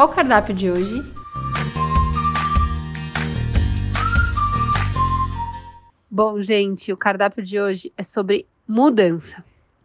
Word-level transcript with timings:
Qual 0.00 0.08
o 0.08 0.14
cardápio 0.14 0.54
de 0.54 0.70
hoje? 0.70 1.04
Bom, 6.10 6.40
gente, 6.40 6.90
o 6.90 6.96
cardápio 6.96 7.44
de 7.44 7.60
hoje 7.60 7.92
é 7.98 8.02
sobre 8.02 8.46
mudança. 8.66 9.44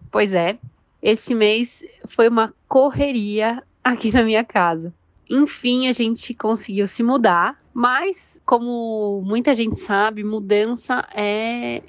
Pois 0.09 0.33
é, 0.33 0.57
esse 1.01 1.35
mês 1.35 1.83
foi 2.07 2.29
uma 2.29 2.53
correria 2.65 3.61
aqui 3.83 4.09
na 4.09 4.23
minha 4.23 4.45
casa. 4.45 4.93
Enfim, 5.29 5.89
a 5.89 5.91
gente 5.91 6.33
conseguiu 6.33 6.87
se 6.87 7.03
mudar, 7.03 7.61
mas 7.73 8.39
como 8.45 9.21
muita 9.21 9.53
gente 9.53 9.75
sabe, 9.75 10.23
mudança 10.23 11.05
é 11.13 11.83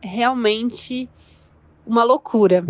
realmente 0.00 1.10
uma 1.84 2.04
loucura. 2.04 2.64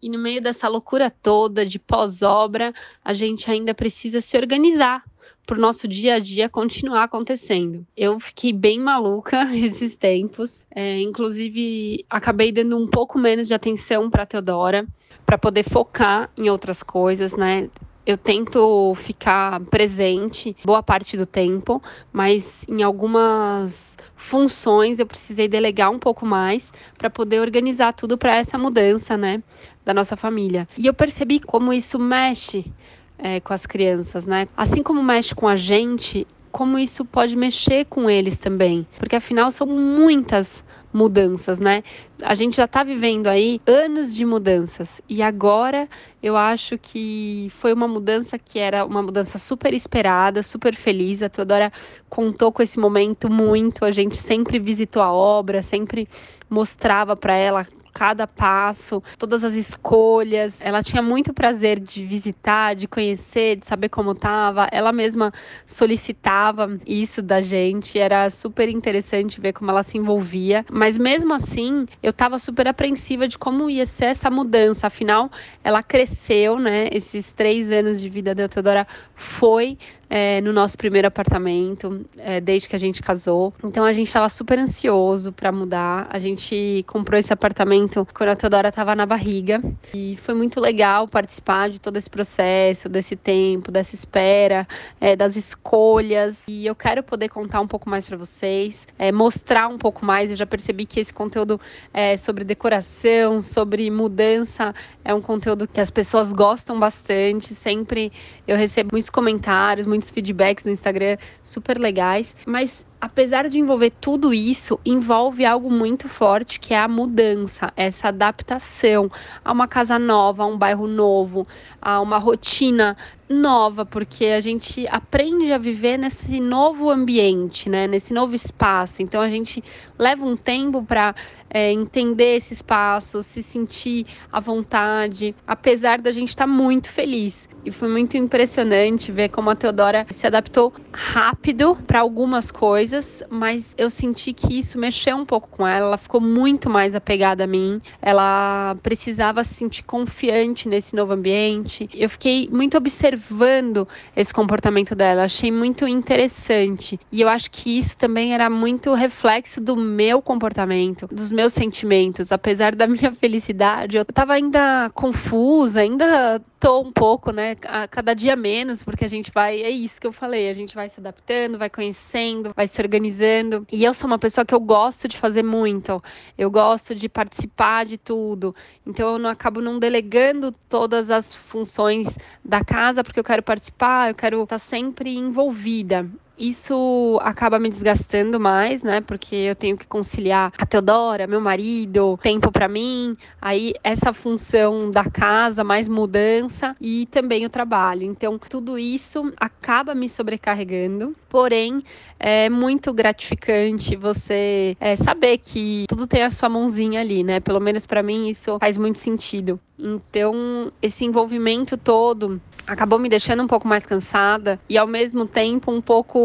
E 0.00 0.08
no 0.08 0.18
meio 0.18 0.40
dessa 0.40 0.68
loucura 0.68 1.10
toda 1.10 1.66
de 1.66 1.78
pós-obra, 1.78 2.72
a 3.04 3.12
gente 3.12 3.50
ainda 3.50 3.74
precisa 3.74 4.20
se 4.20 4.36
organizar 4.36 5.02
para 5.48 5.56
o 5.56 5.60
nosso 5.60 5.88
dia 5.88 6.16
a 6.16 6.18
dia 6.18 6.46
continuar 6.46 7.04
acontecendo. 7.04 7.86
Eu 7.96 8.20
fiquei 8.20 8.52
bem 8.52 8.78
maluca 8.78 9.48
esses 9.56 9.96
tempos, 9.96 10.62
é, 10.70 11.00
inclusive 11.00 12.04
acabei 12.08 12.52
dando 12.52 12.76
um 12.76 12.86
pouco 12.86 13.18
menos 13.18 13.48
de 13.48 13.54
atenção 13.54 14.10
para 14.10 14.26
Teodora, 14.26 14.86
para 15.24 15.38
poder 15.38 15.62
focar 15.62 16.30
em 16.36 16.50
outras 16.50 16.82
coisas, 16.82 17.34
né? 17.34 17.70
Eu 18.08 18.16
tento 18.16 18.94
ficar 18.94 19.60
presente 19.66 20.56
boa 20.64 20.82
parte 20.82 21.14
do 21.14 21.26
tempo, 21.26 21.82
mas 22.10 22.64
em 22.66 22.82
algumas 22.82 23.98
funções 24.16 24.98
eu 24.98 25.04
precisei 25.04 25.46
delegar 25.46 25.90
um 25.90 25.98
pouco 25.98 26.24
mais 26.24 26.72
para 26.96 27.10
poder 27.10 27.38
organizar 27.38 27.92
tudo 27.92 28.16
para 28.16 28.34
essa 28.34 28.56
mudança, 28.56 29.14
né, 29.14 29.42
da 29.84 29.92
nossa 29.92 30.16
família. 30.16 30.66
E 30.74 30.86
eu 30.86 30.94
percebi 30.94 31.38
como 31.38 31.70
isso 31.70 31.98
mexe 31.98 32.72
é, 33.18 33.40
com 33.40 33.52
as 33.52 33.66
crianças, 33.66 34.24
né? 34.24 34.48
Assim 34.56 34.82
como 34.82 35.02
mexe 35.02 35.34
com 35.34 35.46
a 35.46 35.54
gente, 35.54 36.26
como 36.50 36.78
isso 36.78 37.04
pode 37.04 37.36
mexer 37.36 37.84
com 37.84 38.08
eles 38.08 38.38
também, 38.38 38.86
porque 38.98 39.16
afinal 39.16 39.50
são 39.50 39.66
muitas 39.66 40.64
mudanças, 40.98 41.60
né? 41.60 41.84
A 42.20 42.34
gente 42.34 42.56
já 42.56 42.64
está 42.64 42.82
vivendo 42.82 43.28
aí 43.28 43.60
anos 43.64 44.14
de 44.14 44.24
mudanças 44.24 45.00
e 45.08 45.22
agora 45.22 45.88
eu 46.20 46.36
acho 46.36 46.76
que 46.76 47.48
foi 47.52 47.72
uma 47.72 47.86
mudança 47.86 48.36
que 48.36 48.58
era 48.58 48.84
uma 48.84 49.00
mudança 49.00 49.38
super 49.38 49.72
esperada, 49.72 50.42
super 50.42 50.74
feliz. 50.74 51.22
A 51.22 51.28
Teodora 51.28 51.72
contou 52.10 52.50
com 52.50 52.60
esse 52.60 52.78
momento 52.78 53.30
muito. 53.30 53.84
A 53.84 53.92
gente 53.92 54.16
sempre 54.16 54.58
visitou 54.58 55.00
a 55.00 55.12
obra, 55.12 55.62
sempre 55.62 56.08
mostrava 56.50 57.14
para 57.14 57.36
ela 57.36 57.64
cada 57.98 58.28
passo, 58.28 59.02
todas 59.18 59.42
as 59.42 59.54
escolhas. 59.54 60.60
Ela 60.62 60.84
tinha 60.84 61.02
muito 61.02 61.34
prazer 61.34 61.80
de 61.80 62.06
visitar, 62.06 62.76
de 62.76 62.86
conhecer, 62.86 63.56
de 63.56 63.66
saber 63.66 63.88
como 63.88 64.12
estava. 64.12 64.68
Ela 64.70 64.92
mesma 64.92 65.32
solicitava 65.66 66.78
isso 66.86 67.20
da 67.20 67.40
gente. 67.40 67.98
Era 67.98 68.30
super 68.30 68.68
interessante 68.68 69.40
ver 69.40 69.52
como 69.52 69.72
ela 69.72 69.82
se 69.82 69.98
envolvia. 69.98 70.64
Mas 70.70 70.87
mesmo 70.96 71.34
assim, 71.34 71.86
eu 72.02 72.10
estava 72.10 72.38
super 72.38 72.68
apreensiva 72.68 73.26
de 73.26 73.36
como 73.36 73.68
ia 73.68 73.84
ser 73.84 74.06
essa 74.06 74.30
mudança. 74.30 74.86
Afinal, 74.86 75.30
ela 75.62 75.82
cresceu, 75.82 76.58
né? 76.58 76.88
Esses 76.92 77.32
três 77.32 77.70
anos 77.72 78.00
de 78.00 78.08
vida 78.08 78.34
da 78.34 78.48
Teodora 78.48 78.86
foi 79.14 79.76
é, 80.10 80.40
no 80.40 80.52
nosso 80.52 80.76
primeiro 80.76 81.08
apartamento, 81.08 82.04
é, 82.16 82.40
desde 82.40 82.68
que 82.68 82.76
a 82.76 82.78
gente 82.78 83.02
casou. 83.02 83.52
Então 83.62 83.84
a 83.84 83.92
gente 83.92 84.06
estava 84.06 84.28
super 84.28 84.58
ansioso 84.58 85.32
para 85.32 85.52
mudar. 85.52 86.06
A 86.10 86.18
gente 86.18 86.84
comprou 86.86 87.18
esse 87.18 87.32
apartamento 87.32 88.06
quando 88.14 88.30
a 88.30 88.36
Teodora 88.36 88.68
estava 88.68 88.94
na 88.94 89.04
barriga. 89.04 89.62
E 89.94 90.16
foi 90.22 90.34
muito 90.34 90.60
legal 90.60 91.06
participar 91.06 91.68
de 91.68 91.80
todo 91.80 91.96
esse 91.96 92.08
processo, 92.08 92.88
desse 92.88 93.16
tempo, 93.16 93.70
dessa 93.70 93.94
espera, 93.94 94.66
é, 95.00 95.14
das 95.14 95.36
escolhas. 95.36 96.46
E 96.48 96.66
eu 96.66 96.74
quero 96.74 97.02
poder 97.02 97.28
contar 97.28 97.60
um 97.60 97.66
pouco 97.66 97.88
mais 97.88 98.04
para 98.04 98.16
vocês, 98.16 98.86
é, 98.98 99.12
mostrar 99.12 99.68
um 99.68 99.78
pouco 99.78 100.04
mais. 100.04 100.30
Eu 100.30 100.36
já 100.36 100.46
percebi 100.46 100.86
que 100.86 101.00
esse 101.00 101.12
conteúdo 101.12 101.60
é, 101.92 102.16
sobre 102.16 102.44
decoração, 102.44 103.40
sobre 103.40 103.90
mudança, 103.90 104.74
é 105.04 105.12
um 105.12 105.20
conteúdo 105.20 105.66
que 105.66 105.80
as 105.80 105.90
pessoas 105.90 106.32
gostam 106.32 106.78
bastante. 106.78 107.54
Sempre 107.54 108.12
eu 108.46 108.56
recebo 108.56 108.90
muitos 108.92 109.10
comentários, 109.10 109.86
muitos 109.86 109.97
muitos 109.98 110.10
feedbacks 110.10 110.64
no 110.64 110.72
Instagram 110.72 111.18
super 111.42 111.78
legais, 111.78 112.34
mas 112.46 112.86
apesar 113.00 113.48
de 113.48 113.58
envolver 113.58 113.92
tudo 114.00 114.34
isso, 114.34 114.78
envolve 114.84 115.44
algo 115.44 115.70
muito 115.70 116.08
forte 116.08 116.58
que 116.58 116.74
é 116.74 116.78
a 116.78 116.88
mudança, 116.88 117.72
essa 117.76 118.08
adaptação 118.08 119.10
a 119.44 119.52
uma 119.52 119.68
casa 119.68 119.98
nova, 119.98 120.42
a 120.42 120.46
um 120.46 120.58
bairro 120.58 120.86
novo, 120.86 121.46
a 121.80 122.00
uma 122.00 122.18
rotina 122.18 122.96
nova, 123.28 123.84
porque 123.84 124.26
a 124.26 124.40
gente 124.40 124.86
aprende 124.88 125.52
a 125.52 125.58
viver 125.58 125.98
nesse 125.98 126.40
novo 126.40 126.90
ambiente, 126.90 127.68
né? 127.68 127.86
Nesse 127.86 128.14
novo 128.14 128.34
espaço. 128.34 129.02
Então 129.02 129.20
a 129.20 129.28
gente 129.28 129.62
leva 129.98 130.24
um 130.24 130.36
tempo 130.36 130.82
para 130.82 131.14
é, 131.50 131.72
entender 131.72 132.36
esse 132.36 132.54
espaço, 132.54 133.22
se 133.22 133.42
sentir 133.42 134.06
à 134.32 134.40
vontade, 134.40 135.34
apesar 135.46 136.00
da 136.00 136.10
gente 136.10 136.30
estar 136.30 136.46
tá 136.46 136.50
muito 136.50 136.90
feliz. 136.90 137.48
E 137.64 137.70
foi 137.70 137.88
muito 137.88 138.16
impressionante 138.16 139.12
ver 139.12 139.28
como 139.28 139.50
a 139.50 139.56
Teodora 139.56 140.06
se 140.10 140.26
adaptou 140.26 140.72
rápido 140.92 141.76
para 141.86 142.00
algumas 142.00 142.50
coisas, 142.50 142.87
mas 143.30 143.74
eu 143.76 143.90
senti 143.90 144.32
que 144.32 144.58
isso 144.58 144.78
mexeu 144.78 145.16
um 145.16 145.24
pouco 145.24 145.48
com 145.48 145.66
ela. 145.66 145.86
Ela 145.86 145.98
ficou 145.98 146.20
muito 146.20 146.68
mais 146.70 146.94
apegada 146.94 147.44
a 147.44 147.46
mim. 147.46 147.80
Ela 148.00 148.76
precisava 148.82 149.44
se 149.44 149.54
sentir 149.54 149.82
confiante 149.82 150.68
nesse 150.68 150.94
novo 150.94 151.12
ambiente. 151.12 151.88
Eu 151.94 152.08
fiquei 152.08 152.48
muito 152.50 152.76
observando 152.76 153.86
esse 154.16 154.32
comportamento 154.32 154.94
dela. 154.94 155.24
Achei 155.24 155.50
muito 155.50 155.86
interessante. 155.86 156.98
E 157.10 157.20
eu 157.20 157.28
acho 157.28 157.50
que 157.50 157.78
isso 157.78 157.96
também 157.96 158.34
era 158.34 158.48
muito 158.50 158.92
reflexo 158.94 159.60
do 159.60 159.76
meu 159.76 160.20
comportamento, 160.20 161.06
dos 161.08 161.32
meus 161.32 161.52
sentimentos. 161.52 162.32
Apesar 162.32 162.74
da 162.74 162.86
minha 162.88 163.12
felicidade, 163.12 163.96
eu 163.96 164.02
estava 164.02 164.34
ainda 164.34 164.90
confusa, 164.94 165.80
ainda 165.80 166.40
tô 166.58 166.80
um 166.80 166.92
pouco, 166.92 167.30
né? 167.32 167.56
A 167.66 167.86
cada 167.86 168.14
dia 168.14 168.34
menos, 168.34 168.82
porque 168.82 169.04
a 169.04 169.08
gente 169.08 169.30
vai, 169.32 169.62
é 169.62 169.70
isso 169.70 170.00
que 170.00 170.06
eu 170.06 170.12
falei, 170.12 170.48
a 170.48 170.52
gente 170.52 170.74
vai 170.74 170.88
se 170.88 171.00
adaptando, 171.00 171.58
vai 171.58 171.70
conhecendo, 171.70 172.52
vai 172.54 172.66
se 172.66 172.77
organizando. 172.80 173.66
E 173.70 173.84
eu 173.84 173.94
sou 173.94 174.06
uma 174.06 174.18
pessoa 174.18 174.44
que 174.44 174.54
eu 174.54 174.60
gosto 174.60 175.08
de 175.08 175.16
fazer 175.16 175.42
muito. 175.42 176.02
Eu 176.36 176.50
gosto 176.50 176.94
de 176.94 177.08
participar 177.08 177.84
de 177.86 177.98
tudo. 177.98 178.54
Então 178.86 179.12
eu 179.14 179.18
não 179.18 179.30
acabo 179.30 179.60
não 179.60 179.78
delegando 179.78 180.52
todas 180.68 181.10
as 181.10 181.34
funções 181.34 182.18
da 182.44 182.64
casa 182.64 183.04
porque 183.04 183.20
eu 183.20 183.24
quero 183.24 183.42
participar, 183.42 184.10
eu 184.10 184.14
quero 184.14 184.42
estar 184.42 184.58
sempre 184.58 185.16
envolvida. 185.16 186.08
Isso 186.38 187.18
acaba 187.22 187.58
me 187.58 187.68
desgastando 187.68 188.38
mais, 188.38 188.82
né? 188.82 189.00
Porque 189.00 189.34
eu 189.34 189.56
tenho 189.56 189.76
que 189.76 189.86
conciliar 189.86 190.52
a 190.56 190.64
Teodora, 190.64 191.26
meu 191.26 191.40
marido, 191.40 192.18
tempo 192.22 192.52
para 192.52 192.68
mim, 192.68 193.16
aí 193.42 193.74
essa 193.82 194.12
função 194.12 194.90
da 194.90 195.04
casa, 195.04 195.64
mais 195.64 195.88
mudança 195.88 196.76
e 196.80 197.06
também 197.06 197.44
o 197.44 197.50
trabalho. 197.50 198.04
Então, 198.04 198.38
tudo 198.38 198.78
isso 198.78 199.32
acaba 199.36 199.94
me 199.94 200.08
sobrecarregando, 200.08 201.12
porém, 201.28 201.82
é 202.20 202.48
muito 202.48 202.92
gratificante 202.92 203.96
você 203.96 204.76
é, 204.80 204.94
saber 204.94 205.38
que 205.38 205.86
tudo 205.88 206.06
tem 206.06 206.22
a 206.22 206.30
sua 206.30 206.48
mãozinha 206.48 207.00
ali, 207.00 207.24
né? 207.24 207.40
Pelo 207.40 207.60
menos 207.60 207.84
para 207.84 208.02
mim 208.02 208.28
isso 208.28 208.58
faz 208.58 208.78
muito 208.78 208.98
sentido. 208.98 209.60
Então, 209.78 210.72
esse 210.82 211.04
envolvimento 211.04 211.76
todo 211.76 212.40
acabou 212.66 212.98
me 212.98 213.08
deixando 213.08 213.42
um 213.42 213.46
pouco 213.46 213.66
mais 213.66 213.86
cansada 213.86 214.60
e 214.68 214.76
ao 214.76 214.86
mesmo 214.86 215.24
tempo 215.24 215.72
um 215.72 215.80
pouco 215.80 216.18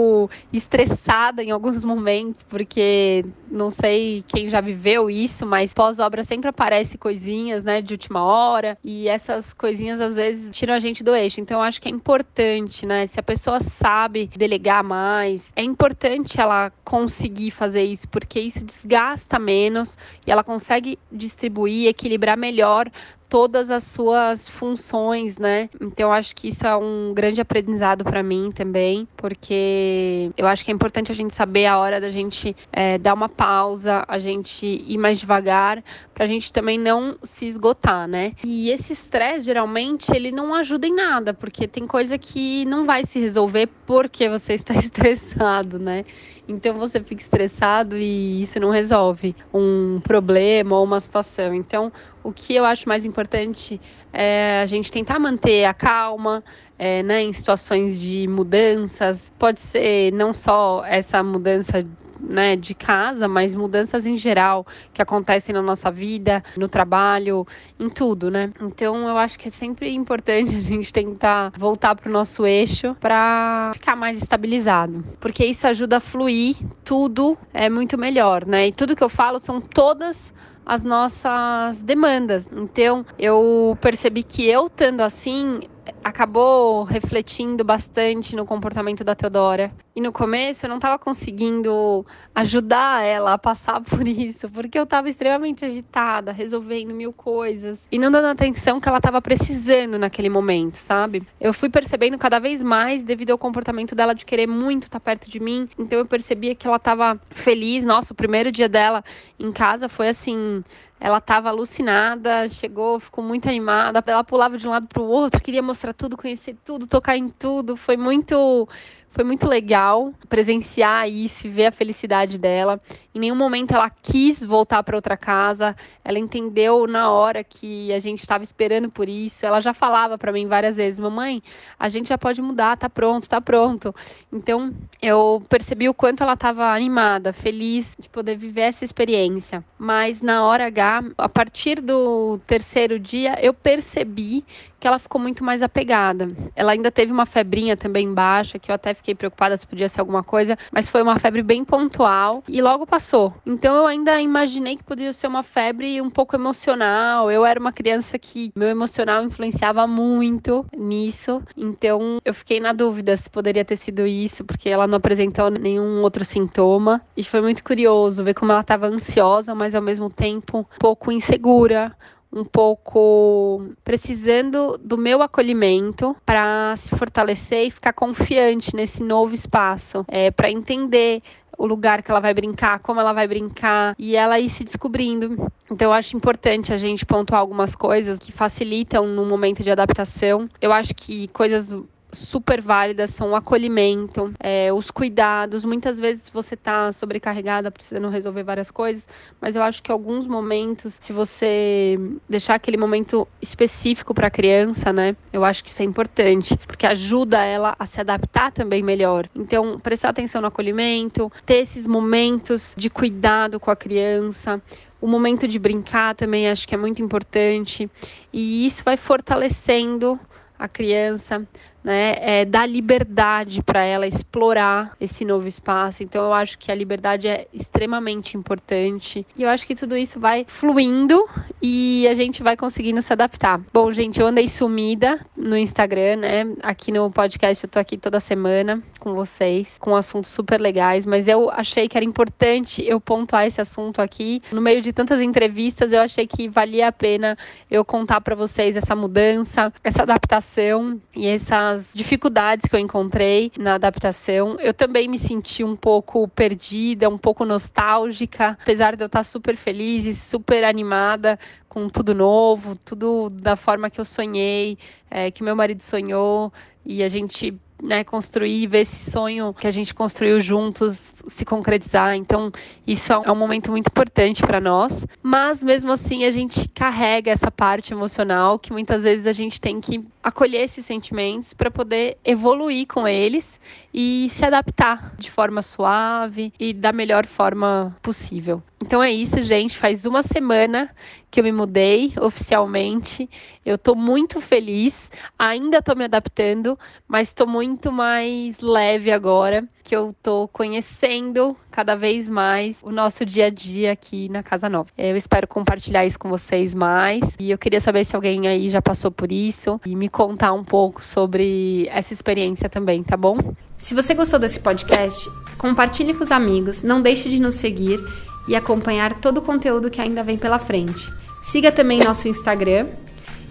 estressada 0.51 1.43
em 1.43 1.51
alguns 1.51 1.83
momentos, 1.83 2.43
porque 2.43 3.25
não 3.49 3.69
sei 3.69 4.23
quem 4.27 4.49
já 4.49 4.61
viveu 4.61 5.09
isso, 5.09 5.45
mas 5.45 5.73
pós-obra 5.73 6.23
sempre 6.23 6.49
aparece 6.49 6.97
coisinhas, 6.97 7.63
né, 7.63 7.81
de 7.81 7.93
última 7.93 8.23
hora, 8.23 8.77
e 8.83 9.07
essas 9.07 9.53
coisinhas 9.53 10.01
às 10.01 10.15
vezes 10.15 10.49
tiram 10.51 10.73
a 10.73 10.79
gente 10.79 11.03
do 11.03 11.15
eixo. 11.15 11.39
Então 11.39 11.59
eu 11.59 11.63
acho 11.63 11.81
que 11.81 11.87
é 11.87 11.91
importante, 11.91 12.85
né, 12.85 13.05
se 13.05 13.19
a 13.19 13.23
pessoa 13.23 13.59
sabe 13.59 14.29
delegar 14.35 14.83
mais, 14.83 15.51
é 15.55 15.63
importante 15.63 16.39
ela 16.39 16.71
conseguir 16.83 17.51
fazer 17.51 17.83
isso, 17.83 18.07
porque 18.09 18.39
isso 18.39 18.65
desgasta 18.65 19.39
menos 19.39 19.97
e 20.25 20.31
ela 20.31 20.43
consegue 20.43 20.97
distribuir, 21.11 21.87
equilibrar 21.87 22.37
melhor 22.37 22.89
todas 23.33 23.71
as 23.71 23.81
suas 23.81 24.47
funções, 24.47 25.39
né? 25.39 25.67
Então 25.81 26.09
eu 26.09 26.11
acho 26.11 26.35
que 26.35 26.49
isso 26.49 26.67
é 26.67 26.77
um 26.77 27.15
grande 27.15 27.41
aprendizado 27.41 28.03
para 28.03 28.21
mim 28.21 28.51
também, 28.53 29.07
porque 29.17 30.29
eu 30.37 30.45
acho 30.45 30.63
que 30.63 30.69
é 30.69 30.73
importante 30.75 31.11
a 31.11 31.15
gente 31.15 31.33
saber 31.33 31.65
a 31.65 31.79
hora 31.79 31.99
da 31.99 32.11
gente 32.11 32.55
é, 32.71 32.99
dar 32.99 33.15
uma 33.15 33.27
pausa, 33.27 34.05
a 34.07 34.19
gente 34.19 34.63
ir 34.67 34.99
mais 34.99 35.17
devagar, 35.17 35.83
para 36.13 36.25
a 36.25 36.27
gente 36.27 36.53
também 36.53 36.77
não 36.77 37.17
se 37.23 37.47
esgotar, 37.47 38.07
né? 38.07 38.33
E 38.43 38.69
esse 38.69 38.93
estresse 38.93 39.45
geralmente 39.45 40.15
ele 40.15 40.31
não 40.31 40.53
ajuda 40.53 40.85
em 40.85 40.93
nada, 40.93 41.33
porque 41.33 41.67
tem 41.67 41.87
coisa 41.87 42.19
que 42.19 42.65
não 42.65 42.85
vai 42.85 43.03
se 43.03 43.19
resolver 43.19 43.67
porque 43.87 44.29
você 44.29 44.53
está 44.53 44.75
estressado, 44.75 45.79
né? 45.79 46.05
Então 46.47 46.77
você 46.77 47.01
fica 47.01 47.21
estressado 47.21 47.95
e 47.95 48.41
isso 48.41 48.59
não 48.59 48.69
resolve 48.69 49.35
um 49.53 50.01
problema 50.01 50.75
ou 50.75 50.83
uma 50.83 50.99
situação. 50.99 51.53
Então, 51.53 51.91
o 52.21 52.33
que 52.33 52.53
eu 52.53 52.65
acho 52.65 52.87
mais 52.87 53.05
importante 53.05 53.79
é 54.11 54.61
a 54.61 54.65
gente 54.65 54.91
tentar 54.91 55.19
manter 55.19 55.63
a 55.65 55.73
calma, 55.73 56.43
é, 56.77 57.01
né, 57.01 57.21
em 57.21 57.31
situações 57.31 57.99
de 57.99 58.27
mudanças. 58.27 59.31
Pode 59.39 59.61
ser 59.61 60.11
não 60.11 60.33
só 60.33 60.83
essa 60.85 61.23
mudança 61.23 61.85
né, 62.23 62.55
de 62.55 62.73
casa, 62.73 63.27
mas 63.27 63.55
mudanças 63.55 64.05
em 64.05 64.15
geral 64.15 64.65
que 64.93 65.01
acontecem 65.01 65.53
na 65.53 65.61
nossa 65.61 65.91
vida, 65.91 66.43
no 66.57 66.67
trabalho, 66.67 67.45
em 67.79 67.89
tudo, 67.89 68.31
né? 68.31 68.51
Então 68.61 69.07
eu 69.07 69.17
acho 69.17 69.37
que 69.37 69.47
é 69.47 69.51
sempre 69.51 69.93
importante 69.93 70.55
a 70.55 70.59
gente 70.59 70.91
tentar 70.91 71.51
voltar 71.57 71.95
para 71.95 72.09
o 72.09 72.11
nosso 72.11 72.45
eixo 72.45 72.95
para 72.99 73.71
ficar 73.73 73.95
mais 73.95 74.17
estabilizado, 74.17 75.03
porque 75.19 75.45
isso 75.45 75.67
ajuda 75.67 75.97
a 75.97 75.99
fluir 75.99 76.55
tudo 76.83 77.37
é 77.53 77.69
muito 77.69 77.97
melhor, 77.97 78.45
né? 78.45 78.67
E 78.67 78.71
tudo 78.71 78.95
que 78.95 79.03
eu 79.03 79.09
falo 79.09 79.39
são 79.39 79.59
todas 79.59 80.33
as 80.65 80.83
nossas 80.83 81.81
demandas. 81.81 82.47
Então, 82.51 83.05
eu 83.19 83.77
percebi 83.81 84.23
que 84.23 84.47
eu 84.47 84.67
estando 84.67 85.01
assim, 85.01 85.61
acabou 86.03 86.83
refletindo 86.83 87.63
bastante 87.63 88.35
no 88.35 88.45
comportamento 88.45 89.03
da 89.03 89.15
Teodora. 89.15 89.71
E 89.95 90.01
no 90.01 90.11
começo 90.11 90.65
eu 90.65 90.69
não 90.69 90.77
estava 90.77 90.97
conseguindo 90.97 92.05
ajudar 92.33 93.03
ela 93.03 93.33
a 93.33 93.37
passar 93.37 93.81
por 93.83 94.07
isso, 94.07 94.49
porque 94.49 94.77
eu 94.77 94.83
estava 94.83 95.09
extremamente 95.09 95.65
agitada, 95.65 96.31
resolvendo 96.31 96.93
mil 96.93 97.13
coisas 97.13 97.77
e 97.91 97.99
não 97.99 98.11
dando 98.11 98.27
atenção 98.27 98.79
que 98.79 98.87
ela 98.87 98.97
estava 98.97 99.21
precisando 99.21 99.99
naquele 99.99 100.29
momento, 100.29 100.75
sabe? 100.75 101.23
Eu 101.39 101.53
fui 101.53 101.69
percebendo 101.69 102.17
cada 102.17 102.39
vez 102.39 102.63
mais 102.63 103.03
devido 103.03 103.31
ao 103.31 103.37
comportamento 103.37 103.95
dela 103.95 104.13
de 104.13 104.25
querer 104.25 104.47
muito 104.47 104.83
estar 104.83 104.99
perto 104.99 105.29
de 105.29 105.39
mim. 105.39 105.69
Então 105.77 105.99
eu 105.99 106.05
percebia 106.05 106.55
que 106.55 106.67
ela 106.67 106.77
estava 106.77 107.19
feliz. 107.31 107.83
Nossa, 107.83 108.13
o 108.13 108.15
primeiro 108.15 108.51
dia 108.51 108.69
dela 108.69 109.03
em 109.39 109.51
casa 109.51 109.87
foi 109.87 110.09
assim, 110.09 110.63
ela 111.03 111.17
estava 111.17 111.49
alucinada, 111.49 112.47
chegou, 112.47 112.97
ficou 112.97 113.21
muito 113.21 113.49
animada. 113.49 114.01
Ela 114.07 114.23
pulava 114.23 114.57
de 114.57 114.65
um 114.65 114.71
lado 114.71 114.87
para 114.87 115.03
o 115.03 115.05
outro, 115.05 115.41
queria 115.41 115.61
mostrar 115.61 115.93
tudo, 115.93 116.15
conhecer 116.15 116.55
tudo, 116.63 116.87
tocar 116.87 117.17
em 117.17 117.27
tudo. 117.27 117.75
Foi 117.75 117.97
muito 117.97 118.69
foi 119.09 119.25
muito 119.25 119.47
legal 119.47 120.13
presenciar 120.29 121.07
isso 121.09 121.45
e 121.45 121.49
ver 121.49 121.65
a 121.65 121.71
felicidade 121.73 122.37
dela. 122.37 122.81
Em 123.15 123.19
nenhum 123.19 123.35
momento 123.35 123.73
ela 123.73 123.89
quis 123.89 124.43
voltar 124.43 124.81
para 124.83 124.95
outra 124.95 125.15
casa. 125.15 125.75
Ela 126.03 126.17
entendeu 126.17 126.87
na 126.87 127.11
hora 127.11 127.43
que 127.43 127.93
a 127.93 127.99
gente 127.99 128.19
estava 128.21 128.43
esperando 128.43 128.89
por 128.89 129.07
isso. 129.07 129.45
Ela 129.45 129.61
já 129.61 129.73
falava 129.73 130.17
para 130.17 130.31
mim 130.31 130.47
várias 130.47 130.77
vezes: 130.77 130.99
"Mamãe, 130.99 131.41
a 131.77 131.87
gente 131.89 132.09
já 132.09 132.17
pode 132.17 132.41
mudar, 132.41 132.75
tá 132.75 132.89
pronto, 132.89 133.29
tá 133.29 133.39
pronto". 133.39 133.93
Então, 134.31 134.73
eu 135.01 135.43
percebi 135.47 135.87
o 135.87 135.93
quanto 135.93 136.23
ela 136.23 136.33
estava 136.33 136.73
animada, 136.73 137.31
feliz 137.33 137.95
de 137.99 138.09
poder 138.09 138.35
viver 138.35 138.61
essa 138.61 138.83
experiência. 138.83 139.63
Mas 139.77 140.21
na 140.21 140.43
hora 140.43 140.65
H, 140.65 141.03
a 141.17 141.29
partir 141.29 141.79
do 141.81 142.39
terceiro 142.47 142.99
dia, 142.99 143.37
eu 143.41 143.53
percebi 143.53 144.43
que 144.79 144.87
ela 144.87 144.99
ficou 144.99 145.21
muito 145.21 145.43
mais 145.43 145.61
apegada. 145.61 146.29
Ela 146.55 146.73
ainda 146.73 146.91
teve 146.91 147.11
uma 147.11 147.25
febrinha 147.25 147.77
também 147.77 148.13
baixa, 148.13 148.59
que 148.59 148.69
eu 148.69 148.75
até 148.75 148.93
fiquei 148.93 149.15
preocupada 149.15 149.55
se 149.55 149.65
podia 149.65 149.87
ser 149.87 150.01
alguma 150.01 150.23
coisa, 150.23 150.57
mas 150.73 150.89
foi 150.89 151.01
uma 151.01 151.17
febre 151.19 151.41
bem 151.41 151.63
pontual 151.63 152.43
e 152.49 152.61
logo 152.61 152.85
passou. 152.85 153.02
Então 153.45 153.75
eu 153.75 153.85
ainda 153.85 154.21
imaginei 154.21 154.77
que 154.77 154.83
podia 154.83 155.11
ser 155.11 155.27
uma 155.27 155.43
febre 155.43 156.01
um 156.01 156.09
pouco 156.09 156.35
emocional. 156.35 157.29
Eu 157.29 157.45
era 157.45 157.59
uma 157.59 157.73
criança 157.73 158.17
que 158.17 158.51
meu 158.55 158.69
emocional 158.69 159.23
influenciava 159.23 159.85
muito 159.85 160.65
nisso, 160.75 161.41
então 161.57 162.19
eu 162.23 162.33
fiquei 162.33 162.59
na 162.59 162.73
dúvida 162.73 163.15
se 163.17 163.29
poderia 163.29 163.65
ter 163.65 163.75
sido 163.77 164.05
isso, 164.07 164.45
porque 164.45 164.69
ela 164.69 164.87
não 164.87 164.97
apresentou 164.97 165.49
nenhum 165.49 166.01
outro 166.01 166.23
sintoma. 166.23 167.01
E 167.15 167.23
foi 167.23 167.41
muito 167.41 167.63
curioso 167.63 168.23
ver 168.23 168.33
como 168.33 168.51
ela 168.51 168.61
estava 168.61 168.87
ansiosa, 168.87 169.53
mas 169.53 169.75
ao 169.75 169.81
mesmo 169.81 170.09
tempo 170.09 170.59
um 170.59 170.79
pouco 170.79 171.11
insegura, 171.11 171.95
um 172.33 172.43
pouco 172.43 173.69
precisando 173.83 174.77
do 174.77 174.97
meu 174.97 175.21
acolhimento 175.21 176.15
para 176.25 176.75
se 176.75 176.89
fortalecer 176.95 177.67
e 177.67 177.71
ficar 177.71 177.93
confiante 177.93 178.75
nesse 178.75 179.03
novo 179.03 179.35
espaço, 179.35 180.03
é, 180.07 180.31
para 180.31 180.49
entender 180.49 181.21
o 181.57 181.67
lugar 181.67 182.01
que 182.01 182.09
ela 182.09 182.19
vai 182.19 182.33
brincar, 182.33 182.79
como 182.79 182.99
ela 182.99 183.13
vai 183.13 183.27
brincar 183.27 183.95
e 183.97 184.15
ela 184.15 184.39
ir 184.39 184.49
se 184.49 184.63
descobrindo. 184.63 185.51
Então 185.69 185.89
eu 185.89 185.93
acho 185.93 186.17
importante 186.17 186.73
a 186.73 186.77
gente 186.77 187.05
pontuar 187.05 187.39
algumas 187.39 187.75
coisas 187.75 188.17
que 188.17 188.31
facilitam 188.31 189.07
no 189.07 189.25
momento 189.25 189.63
de 189.63 189.69
adaptação. 189.69 190.49
Eu 190.59 190.73
acho 190.73 190.95
que 190.95 191.27
coisas 191.29 191.73
super 192.13 192.61
válidas 192.61 193.11
são 193.11 193.31
o 193.31 193.35
acolhimento, 193.35 194.33
é, 194.39 194.71
os 194.71 194.91
cuidados. 194.91 195.65
Muitas 195.65 195.99
vezes 195.99 196.29
você 196.29 196.53
está 196.53 196.91
sobrecarregada, 196.91 197.71
precisando 197.71 198.09
resolver 198.09 198.43
várias 198.43 198.71
coisas, 198.71 199.07
mas 199.41 199.55
eu 199.55 199.63
acho 199.63 199.81
que 199.81 199.91
alguns 199.91 200.27
momentos, 200.27 200.97
se 201.01 201.11
você 201.11 201.99
deixar 202.29 202.55
aquele 202.55 202.77
momento 202.77 203.27
específico 203.41 204.13
para 204.13 204.27
a 204.27 204.31
criança, 204.31 204.93
né, 204.93 205.15
eu 205.31 205.43
acho 205.43 205.63
que 205.63 205.69
isso 205.69 205.81
é 205.81 205.85
importante, 205.85 206.57
porque 206.67 206.85
ajuda 206.85 207.43
ela 207.43 207.75
a 207.77 207.85
se 207.85 207.99
adaptar 207.99 208.51
também 208.51 208.83
melhor. 208.83 209.27
Então, 209.35 209.79
prestar 209.79 210.09
atenção 210.09 210.41
no 210.41 210.47
acolhimento, 210.47 211.31
ter 211.45 211.55
esses 211.55 211.87
momentos 211.87 212.73
de 212.77 212.89
cuidado 212.89 213.59
com 213.59 213.71
a 213.71 213.75
criança, 213.75 214.61
o 215.01 215.07
momento 215.07 215.47
de 215.47 215.59
brincar 215.59 216.15
também 216.15 216.49
acho 216.49 216.65
que 216.65 216.73
é 216.73 216.77
muito 216.77 217.01
importante 217.01 217.91
e 218.31 218.65
isso 218.65 218.85
vai 218.85 218.95
fortalecendo 218.95 220.17
a 220.57 220.67
criança, 220.69 221.45
né, 221.83 222.15
é, 222.19 222.45
dar 222.45 222.65
liberdade 222.65 223.61
para 223.61 223.83
ela 223.83 224.07
explorar 224.07 224.95
esse 224.99 225.25
novo 225.25 225.47
espaço. 225.47 226.03
Então, 226.03 226.23
eu 226.23 226.33
acho 226.33 226.57
que 226.57 226.71
a 226.71 226.75
liberdade 226.75 227.27
é 227.27 227.47
extremamente 227.53 228.37
importante. 228.37 229.25
E 229.35 229.43
eu 229.43 229.49
acho 229.49 229.67
que 229.67 229.75
tudo 229.75 229.97
isso 229.97 230.19
vai 230.19 230.45
fluindo 230.47 231.27
e 231.61 232.07
a 232.07 232.13
gente 232.13 232.41
vai 232.41 232.55
conseguindo 232.55 233.01
se 233.01 233.11
adaptar. 233.11 233.59
Bom, 233.73 233.91
gente, 233.91 234.21
eu 234.21 234.27
andei 234.27 234.47
sumida 234.47 235.19
no 235.35 235.57
Instagram, 235.57 236.17
né? 236.17 236.45
Aqui 236.63 236.91
no 236.91 237.11
podcast 237.11 237.63
eu 237.63 237.69
tô 237.69 237.79
aqui 237.79 237.97
toda 237.97 238.19
semana 238.19 238.81
com 238.99 239.13
vocês, 239.13 239.77
com 239.79 239.95
assuntos 239.95 240.31
super 240.31 240.61
legais, 240.61 241.05
mas 241.05 241.27
eu 241.27 241.49
achei 241.49 241.89
que 241.89 241.97
era 241.97 242.05
importante 242.05 242.83
eu 242.85 243.01
pontuar 243.01 243.45
esse 243.45 243.59
assunto 243.59 244.01
aqui. 244.01 244.41
No 244.51 244.61
meio 244.61 244.81
de 244.81 244.93
tantas 244.93 245.21
entrevistas, 245.21 245.91
eu 245.91 245.99
achei 245.99 246.25
que 246.25 246.47
valia 246.47 246.87
a 246.87 246.91
pena 246.91 247.37
eu 247.69 247.83
contar 247.83 248.21
para 248.21 248.35
vocês 248.35 248.77
essa 248.77 248.95
mudança, 248.95 249.73
essa 249.83 250.03
adaptação 250.03 251.01
e 251.13 251.27
essa 251.27 251.72
as 251.73 251.89
dificuldades 251.93 252.67
que 252.67 252.75
eu 252.75 252.79
encontrei 252.79 253.51
na 253.57 253.75
adaptação. 253.75 254.57
Eu 254.59 254.73
também 254.73 255.07
me 255.07 255.17
senti 255.17 255.63
um 255.63 255.75
pouco 255.75 256.27
perdida, 256.29 257.09
um 257.09 257.17
pouco 257.17 257.43
nostálgica, 257.45 258.57
apesar 258.61 258.95
de 258.95 259.03
eu 259.03 259.07
estar 259.07 259.23
super 259.23 259.55
feliz 259.55 260.05
e 260.05 260.15
super 260.15 260.63
animada 260.63 261.37
com 261.67 261.89
tudo 261.89 262.13
novo, 262.13 262.75
tudo 262.85 263.29
da 263.29 263.55
forma 263.55 263.89
que 263.89 263.99
eu 263.99 264.05
sonhei, 264.05 264.77
é, 265.09 265.31
que 265.31 265.43
meu 265.43 265.55
marido 265.55 265.81
sonhou, 265.81 266.53
e 266.85 267.01
a 267.01 267.09
gente 267.09 267.57
né, 267.83 268.03
construir, 268.03 268.65
ver 268.67 268.79
esse 268.79 269.11
sonho 269.11 269.53
que 269.53 269.67
a 269.67 269.71
gente 269.71 269.93
construiu 269.93 270.39
juntos 270.39 271.13
se 271.27 271.43
concretizar. 271.43 272.15
Então, 272.15 272.51
isso 272.87 273.11
é 273.11 273.31
um 273.31 273.35
momento 273.35 273.69
muito 273.69 273.87
importante 273.87 274.41
para 274.41 274.61
nós. 274.61 275.05
Mas 275.21 275.61
mesmo 275.61 275.91
assim, 275.91 276.23
a 276.23 276.31
gente 276.31 276.67
carrega 276.69 277.29
essa 277.29 277.51
parte 277.51 277.93
emocional 277.93 278.57
que 278.57 278.71
muitas 278.71 279.03
vezes 279.03 279.27
a 279.27 279.33
gente 279.33 279.59
tem 279.59 279.81
que 279.81 280.03
acolher 280.23 280.61
esses 280.61 280.85
sentimentos 280.85 281.53
para 281.53 281.69
poder 281.69 282.17
evoluir 282.23 282.87
com 282.87 283.05
eles 283.05 283.59
e 283.93 284.27
se 284.29 284.45
adaptar 284.45 285.13
de 285.17 285.29
forma 285.29 285.61
suave 285.61 286.53
e 286.57 286.73
da 286.73 286.93
melhor 286.93 287.25
forma 287.25 287.95
possível. 288.01 288.63
Então 288.83 289.01
é 289.01 289.09
isso, 289.09 289.41
gente. 289.41 289.77
Faz 289.77 290.05
uma 290.05 290.21
semana 290.21 290.89
que 291.31 291.39
eu 291.39 291.43
me 291.45 291.53
mudei 291.53 292.11
oficialmente. 292.19 293.29
Eu 293.65 293.77
tô 293.77 293.95
muito 293.95 294.41
feliz. 294.41 295.09
Ainda 295.39 295.81
tô 295.81 295.95
me 295.95 296.03
adaptando, 296.03 296.77
mas 297.07 297.33
tô 297.33 297.47
muito 297.47 297.93
mais 297.93 298.59
leve 298.59 299.09
agora, 299.09 299.63
que 299.85 299.95
eu 299.95 300.13
tô 300.21 300.49
conhecendo 300.49 301.55
cada 301.71 301.95
vez 301.95 302.27
mais 302.27 302.83
o 302.83 302.91
nosso 302.91 303.25
dia 303.25 303.45
a 303.45 303.49
dia 303.49 303.93
aqui 303.93 304.27
na 304.27 304.43
Casa 304.43 304.67
Nova. 304.67 304.89
Eu 304.97 305.15
espero 305.15 305.47
compartilhar 305.47 306.05
isso 306.05 306.19
com 306.19 306.27
vocês 306.27 306.75
mais. 306.75 307.37
E 307.39 307.51
eu 307.51 307.57
queria 307.57 307.79
saber 307.79 308.03
se 308.03 308.17
alguém 308.17 308.49
aí 308.49 308.69
já 308.69 308.81
passou 308.81 309.11
por 309.11 309.31
isso 309.31 309.79
e 309.85 309.95
me 309.95 310.09
contar 310.09 310.51
um 310.51 310.63
pouco 310.63 311.01
sobre 311.01 311.87
essa 311.89 312.11
experiência 312.11 312.67
também, 312.67 313.01
tá 313.01 313.15
bom? 313.15 313.37
Se 313.77 313.95
você 313.95 314.13
gostou 314.13 314.39
desse 314.39 314.59
podcast, 314.59 315.29
compartilhe 315.57 316.13
com 316.13 316.25
os 316.25 316.31
amigos, 316.31 316.83
não 316.83 317.01
deixe 317.01 317.29
de 317.29 317.39
nos 317.39 317.55
seguir 317.55 318.03
e 318.47 318.55
acompanhar 318.55 319.15
todo 319.15 319.37
o 319.37 319.41
conteúdo 319.41 319.89
que 319.89 320.01
ainda 320.01 320.23
vem 320.23 320.37
pela 320.37 320.59
frente. 320.59 321.11
Siga 321.41 321.71
também 321.71 322.03
nosso 322.03 322.27
Instagram, 322.27 322.87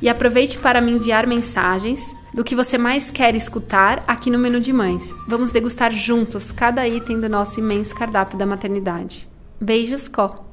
e 0.03 0.09
aproveite 0.09 0.59
para 0.59 0.81
me 0.81 0.91
enviar 0.91 1.27
mensagens 1.27 2.15
do 2.35 2.43
que 2.43 2.57
você 2.57 2.77
mais 2.77 3.11
quer 3.11 3.37
escutar 3.37 4.03
aqui 4.07 4.31
no 4.31 4.39
Menu 4.39 4.59
de 4.59 4.73
Mães. 4.73 5.15
Vamos 5.29 5.51
degustar 5.51 5.93
juntos 5.93 6.51
cada 6.51 6.87
item 6.89 7.21
do 7.21 7.29
nosso 7.29 7.61
imenso 7.61 7.95
cardápio 7.95 8.37
da 8.37 8.45
maternidade. 8.45 9.29
Beijos, 9.61 10.09
Có! 10.09 10.52